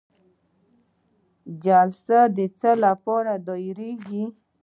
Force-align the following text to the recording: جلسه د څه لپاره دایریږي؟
جلسه 1.65 2.19
د 2.37 2.39
څه 2.59 2.71
لپاره 2.85 3.33
دایریږي؟ 3.47 4.23